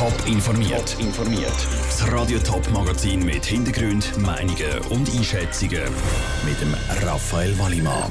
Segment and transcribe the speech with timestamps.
[0.00, 0.96] Top informiert.
[0.98, 1.52] informiert.
[1.84, 5.82] Das Radio Top Magazin mit Hintergrund, Meinungen und Einschätzungen
[6.46, 6.74] mit dem
[7.06, 8.10] Raphael Wallimann.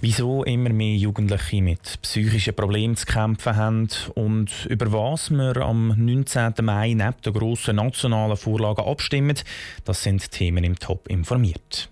[0.00, 5.94] Wieso immer mehr Jugendliche mit psychischen Problemen zu kämpfen haben und über was wir am
[5.96, 6.54] 19.
[6.62, 9.38] Mai neben der grossen nationalen Vorlage abstimmen,
[9.84, 11.88] das sind Themen im Top informiert.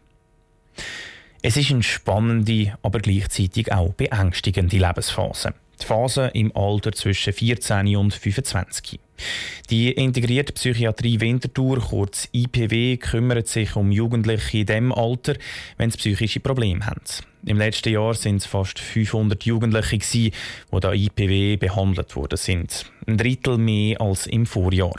[1.40, 5.54] Es ist eine spannende, aber gleichzeitig auch beängstigende Lebensphase.
[5.80, 8.98] Die Phase im Alter zwischen 14 und 25.
[9.70, 15.34] Die integrierte Psychiatrie Winterthur, kurz IPW, kümmert sich um Jugendliche in diesem Alter,
[15.78, 17.00] wenn sie psychische Probleme haben.
[17.46, 20.32] Im letzten Jahr sind es fast 500 Jugendliche, die
[20.80, 22.86] da IPW behandelt worden sind.
[23.06, 24.94] Ein Drittel mehr als im Vorjahr.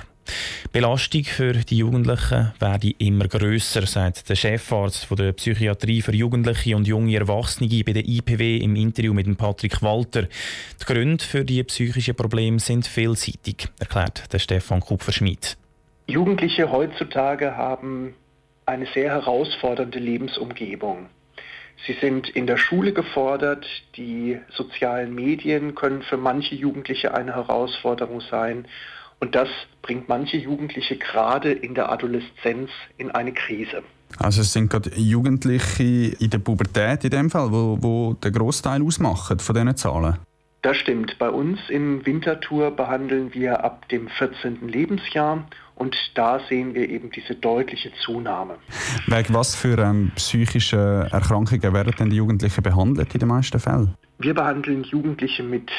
[0.71, 6.87] Belastung für die Jugendlichen werde immer grösser, sagt der Chefarzt der Psychiatrie für Jugendliche und
[6.87, 10.23] junge Erwachsene bei der IPW im Interview mit Patrick Walter.
[10.23, 15.57] Die Gründe für die psychischen Probleme sind vielseitig, erklärt der Stefan Kupferschmidt.
[16.07, 18.13] Jugendliche heutzutage haben
[18.65, 21.07] eine sehr herausfordernde Lebensumgebung.
[21.87, 28.21] Sie sind in der Schule gefordert, die sozialen Medien können für manche Jugendliche eine Herausforderung
[28.21, 28.67] sein
[29.19, 29.49] und das
[29.81, 33.83] bringt manche Jugendliche gerade in der Adoleszenz in eine Krise.
[34.17, 38.81] Also es sind gerade Jugendliche in der Pubertät in dem Fall, wo, wo der Großteil
[38.81, 40.17] ausmachen von diesen Zahlen.
[40.61, 41.17] Das stimmt.
[41.19, 44.67] Bei uns in Winterthur behandeln wir ab dem 14.
[44.67, 48.55] Lebensjahr und da sehen wir eben diese deutliche Zunahme.
[49.05, 53.93] Wegen was für ähm, psychische Erkrankungen werden denn die Jugendlichen behandelt in den meisten Fällen?
[54.17, 55.69] Wir behandeln Jugendliche mit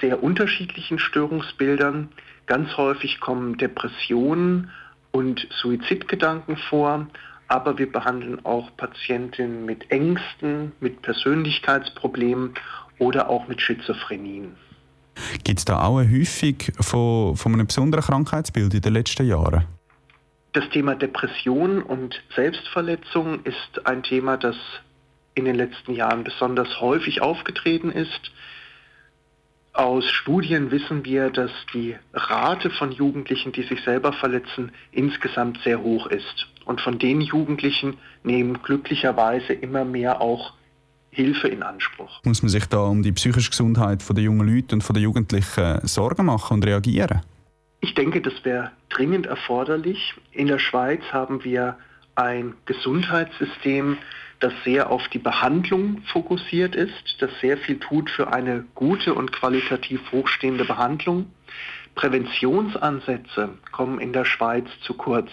[0.00, 2.08] sehr unterschiedlichen Störungsbildern.
[2.46, 4.70] Ganz häufig kommen Depressionen
[5.12, 7.06] und Suizidgedanken vor,
[7.48, 12.54] aber wir behandeln auch Patientinnen mit Ängsten, mit Persönlichkeitsproblemen
[12.98, 14.56] oder auch mit Schizophrenien.
[15.44, 19.64] Gibt es da auch eine Häufung von, von einem besonderen Krankheitsbild in den letzten Jahren?
[20.52, 24.56] Das Thema Depression und Selbstverletzung ist ein Thema, das
[25.34, 28.32] in den letzten Jahren besonders häufig aufgetreten ist.
[29.72, 35.80] Aus Studien wissen wir, dass die Rate von Jugendlichen, die sich selber verletzen, insgesamt sehr
[35.80, 36.48] hoch ist.
[36.64, 40.54] Und von den Jugendlichen nehmen glücklicherweise immer mehr auch
[41.10, 42.20] Hilfe in Anspruch.
[42.24, 46.26] Muss man sich da um die psychische Gesundheit der jungen Leute und der Jugendlichen Sorgen
[46.26, 47.22] machen und reagieren?
[47.80, 50.14] Ich denke, das wäre dringend erforderlich.
[50.32, 51.76] In der Schweiz haben wir
[52.14, 53.96] ein Gesundheitssystem,
[54.40, 59.32] das sehr auf die Behandlung fokussiert ist, das sehr viel tut für eine gute und
[59.32, 61.30] qualitativ hochstehende Behandlung.
[61.94, 65.30] Präventionsansätze kommen in der Schweiz zu kurz.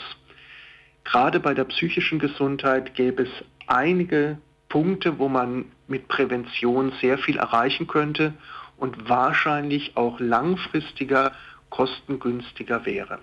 [1.06, 3.30] Gerade bei der psychischen Gesundheit gäbe es
[3.68, 8.34] einige Punkte, wo man mit Prävention sehr viel erreichen könnte
[8.76, 11.32] und wahrscheinlich auch langfristiger
[11.70, 13.20] kostengünstiger wäre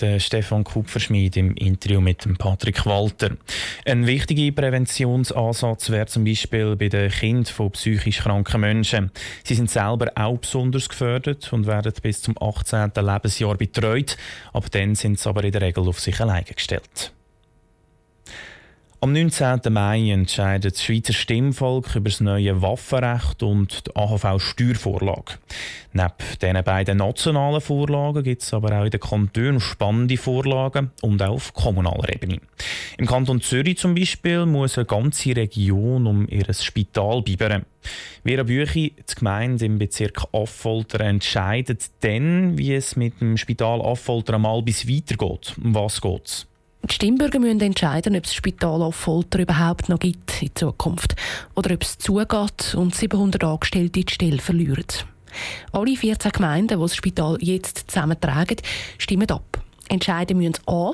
[0.00, 3.36] der Stefan Kupferschmied im Interview mit dem Patrick Walter.
[3.84, 9.10] Ein wichtiger Präventionsansatz wäre zum Beispiel bei den Kindern von psychisch kranken Menschen.
[9.44, 12.92] Sie sind selber auch besonders gefördert und werden bis zum 18.
[12.96, 14.16] Lebensjahr betreut.
[14.52, 17.12] Ab dann sind sie aber in der Regel auf sich alleine gestellt.
[19.02, 19.60] Am 19.
[19.70, 25.38] Mai entscheidet das Schweizer Stimmvolk über das neue Waffenrecht und die AHV-Steuervorlage.
[25.94, 26.12] Neben
[26.42, 31.30] diesen beiden nationalen Vorlagen gibt es aber auch in den Kantonen spannende Vorlagen und auch
[31.30, 32.40] auf kommunaler Ebene.
[32.98, 37.64] Im Kanton Zürich zum Beispiel muss eine ganze Region um ihr Spital bibbern.
[38.22, 44.34] Vera Büchi, die Gemeinde im Bezirk Affolter, entscheidet dann, wie es mit dem Spital Affolter
[44.34, 45.54] einmal bis weitergeht.
[45.56, 46.49] Um was geht es?
[46.88, 51.14] Die Stimmbürger müssen entscheiden, ob es Spital auf Folter überhaupt noch gibt in Zukunft
[51.54, 54.86] oder ob es zugeht und 700 Angestellte die Stelle verlieren.
[55.72, 58.56] Alle 14 Gemeinden, die das Spital jetzt zusammentragen,
[58.98, 59.62] stimmen ab.
[59.88, 60.92] Entscheiden müssen A,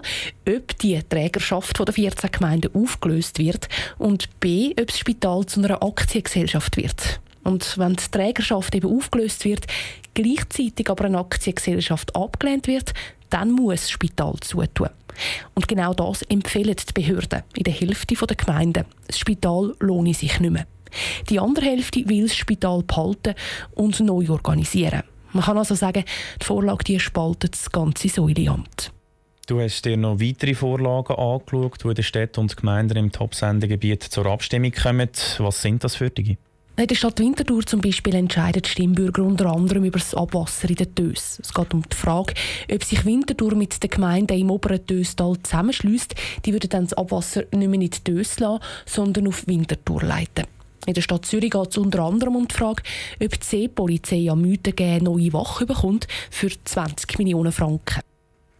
[0.48, 5.82] ob die Trägerschaft der 14 Gemeinden aufgelöst wird und B, ob das Spital zu einer
[5.82, 7.20] Aktiengesellschaft wird.
[7.44, 9.66] Und wenn die Trägerschaft eben aufgelöst wird,
[10.14, 12.92] gleichzeitig aber eine Aktiengesellschaft abgelehnt wird,
[13.30, 14.88] dann muss das Spital zutun.
[15.54, 18.84] Und genau das empfehlen die Behörden in der Hälfte der Gemeinden.
[19.06, 20.66] Das Spital lohne sich nicht mehr.
[21.28, 23.34] Die andere Hälfte will das Spital behalten
[23.74, 25.02] und neu organisieren.
[25.32, 26.04] Man kann also sagen,
[26.40, 28.92] die Vorlage die spaltet das ganze Säuleamt.
[29.46, 34.02] Du hast dir noch weitere Vorlagen angeschaut, die in den Städten und Gemeinden im Top-Sendegebiet
[34.02, 35.10] zur Abstimmung kommen.
[35.38, 36.36] Was sind das für die?
[36.78, 40.74] In der Stadt Winterthur zum Beispiel entscheiden die Stimmbürger unter anderem über das Abwasser in
[40.74, 41.40] den Tös.
[41.42, 42.34] Es geht um die Frage,
[42.70, 46.14] ob sich Winterthur mit den Gemeinden im oberen Töstal zusammenschließt.
[46.44, 50.44] Die würden dann das Abwasser nicht mehr in die Tös lassen, sondern auf Winterthur leiten.
[50.84, 52.82] In der Stadt Zürich geht es unter anderem um die Frage,
[53.24, 58.02] ob die Seepolizei am Mythen neue Wache bekommt für 20 Millionen Franken.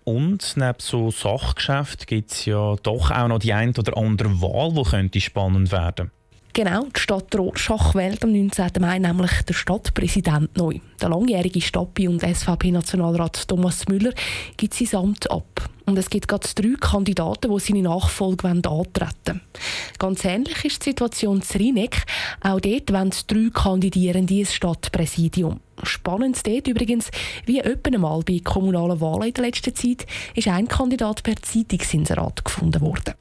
[0.04, 4.72] Und neben so Sachgeschäft gibt es ja doch auch noch die ein oder andere Wahl,
[4.72, 6.12] die könnte spannend werden
[6.56, 8.70] Genau, die Stadt Rorschach wählt am 19.
[8.80, 10.78] Mai nämlich der Stadtpräsident neu.
[11.02, 14.14] Der langjährige Stappi- und SVP-Nationalrat Thomas Müller
[14.56, 15.68] gibt sein Amt ab.
[15.84, 18.88] Und es gibt gerade drei Kandidaten, die seine Nachfolge antreten
[19.26, 19.40] wollen.
[19.98, 22.04] Ganz ähnlich ist die Situation in Rheineck.
[22.40, 25.60] Auch dort wollen drei Kandidierende ins Stadtpräsidium.
[25.82, 27.10] Spannend dort übrigens,
[27.44, 32.46] wie öppe einmal bei kommunalen Wahlen in der letzten Zeit, ist ein Kandidat per Zeitungsinserat
[32.46, 33.12] gefunden worden.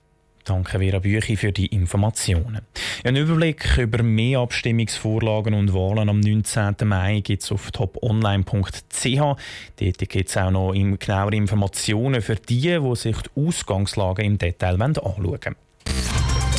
[0.45, 2.62] Danke Vera Büchi für die Informationen.
[3.03, 6.75] Ein Überblick über mehr Abstimmungsvorlagen und Wahlen am 19.
[6.83, 9.03] Mai gibt es auf toponline.ch.
[9.03, 9.39] Dort
[9.80, 15.24] gibt es auch noch genauere Informationen für die, die sich die Ausgangslage im Detail anschauen
[15.24, 15.56] wollen.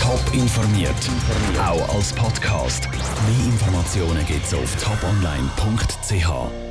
[0.00, 0.90] Top informiert,
[1.64, 2.88] auch als Podcast.
[2.90, 6.65] Mehr Informationen gibt es auf toponline.ch.